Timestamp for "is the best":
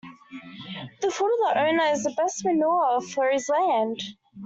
1.91-2.43